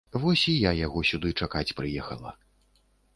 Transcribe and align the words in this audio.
Вось 0.21 0.43
і 0.51 0.53
я 0.61 0.71
яго 0.77 1.03
сюды 1.09 1.33
чакаць 1.47 1.75
прыехала. 1.81 2.31